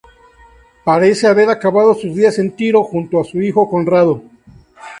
[0.83, 4.23] Parece haber acabado sus días en Tiro, junto a su hijo Conrado.